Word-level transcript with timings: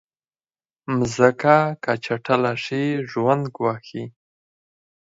مځکه 0.97 1.57
که 1.83 1.93
چټله 2.05 2.53
شي، 2.63 2.83
ژوند 3.09 3.43
ګواښي. 3.55 4.03